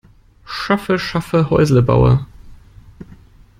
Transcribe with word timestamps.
Schaffe 0.45 0.97
schaffe 0.97 1.51
Häusle 1.51 1.83
baue. 1.83 2.25